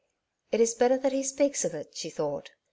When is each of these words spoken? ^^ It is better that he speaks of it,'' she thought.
^^ 0.01 0.03
It 0.51 0.59
is 0.59 0.73
better 0.73 0.97
that 0.97 1.11
he 1.11 1.21
speaks 1.21 1.63
of 1.63 1.75
it,'' 1.75 1.95
she 1.95 2.09
thought. 2.09 2.49